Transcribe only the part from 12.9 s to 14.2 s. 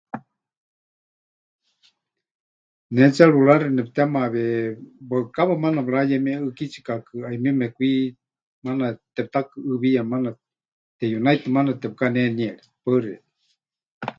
xeikɨ́a.